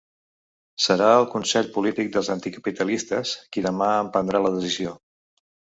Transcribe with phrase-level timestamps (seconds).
[0.85, 5.01] Serà el consell polític dels anticapitalistes qui demà en prendrà la decisió.